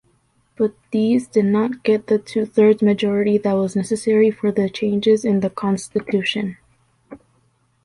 But 0.55 0.73
these 0.89 1.27
did 1.27 1.45
not 1.45 1.83
get 1.83 2.07
the 2.07 2.17
two-thirds 2.17 2.81
majority 2.81 3.37
that 3.37 3.53
was 3.53 3.75
necessary 3.75 4.31
for 4.31 4.51
the 4.51 4.67
changes 4.67 5.23
in 5.23 5.41
the 5.41 5.51
constitution. 5.51 6.57